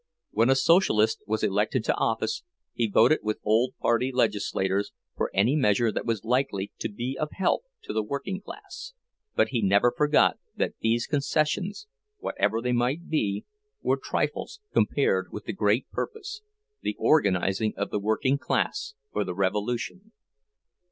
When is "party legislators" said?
3.79-4.93